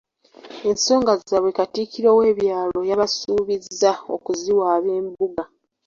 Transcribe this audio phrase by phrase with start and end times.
[0.69, 5.43] Ensonga zaabwe Katikkiro w'ebyalo yabasuubizza okuziwaaba Embuga.